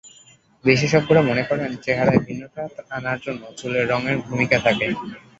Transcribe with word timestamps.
বিশেষজ্ঞরা 0.65 1.21
মনে 1.21 1.43
করেন, 1.49 1.69
চেহারায় 1.83 2.21
ভিন্নতা 2.25 2.61
আনার 2.97 3.17
জন্য 3.25 3.41
চুলের 3.59 3.85
রঙেরও 3.91 4.25
ভূমিকা 4.27 4.57
থাকে। 4.65 4.85